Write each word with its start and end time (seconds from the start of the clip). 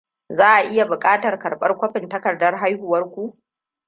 Za 0.29 0.53
a 0.53 0.61
iya 0.63 0.85
buƙatar 0.87 1.39
karɓar 1.39 1.77
kwafin 1.77 2.09
takardar 2.09 2.57
haihuwarku. 2.57 3.37